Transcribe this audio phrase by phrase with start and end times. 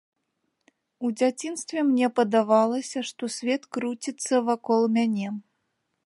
[1.07, 5.27] У дзяцінстве мне падавалася, што свет круціцца вакол мяне.